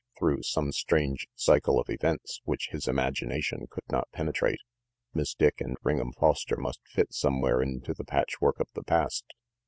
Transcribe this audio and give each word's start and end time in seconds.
Through 0.17 0.41
some 0.41 0.71
strange 0.71 1.27
cycle 1.35 1.79
of 1.79 1.87
events 1.87 2.41
which 2.43 2.69
his 2.71 2.87
imagination 2.87 3.67
could 3.69 3.83
not 3.91 4.09
penetrate, 4.11 4.57
Miss 5.13 5.35
Dick 5.35 5.61
and 5.61 5.77
Ring 5.83 5.99
'em 5.99 6.11
Foster 6.13 6.57
must 6.57 6.81
fit 6.87 7.13
somewhere 7.13 7.61
into 7.61 7.93
the 7.93 8.03
patchwork 8.03 8.59
of 8.59 8.69
the 8.73 8.81
past. 8.81 9.25